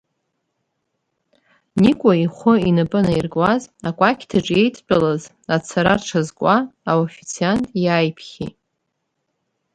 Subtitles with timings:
[1.81, 5.21] Никәа ихәы инапанаиркуаз, акәақьҭаҿ еидтәалаз
[5.55, 6.55] ацара рҽазкуа,
[6.91, 8.55] аофициант иааиԥхьеит.